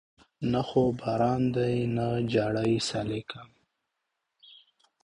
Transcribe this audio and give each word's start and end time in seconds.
نه 0.51 0.61
خو 0.67 0.83
باران 0.99 1.41
دی 1.55 1.75
نه 1.95 2.07
جړۍ 2.33 2.73
سالکه 2.89 3.41